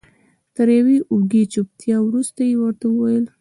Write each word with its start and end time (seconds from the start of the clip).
تر 0.55 0.67
یوې 0.77 0.97
اوږدې 1.11 1.41
چوپتیا 1.53 1.97
وروسته 2.03 2.41
یې 2.49 2.55
ورته 2.63 2.85
وویل. 2.91 3.25